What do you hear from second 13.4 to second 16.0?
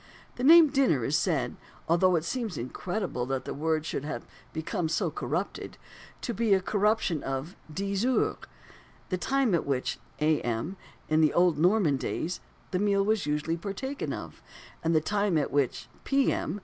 partaken of; and the time at which